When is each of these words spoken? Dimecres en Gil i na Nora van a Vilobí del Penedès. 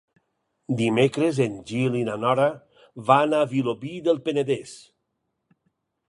Dimecres 0.77 1.41
en 1.43 1.57
Gil 1.71 1.97
i 1.99 2.01
na 2.07 2.15
Nora 2.23 2.47
van 3.09 3.35
a 3.39 3.41
Vilobí 3.51 3.91
del 4.07 4.17
Penedès. 4.29 4.73